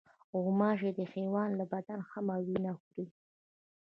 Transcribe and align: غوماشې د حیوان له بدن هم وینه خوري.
غوماشې 0.43 0.89
د 0.99 0.99
حیوان 1.13 1.49
له 1.59 1.65
بدن 1.73 1.99
هم 2.09 2.27
وینه 2.47 2.71
خوري. 2.81 3.05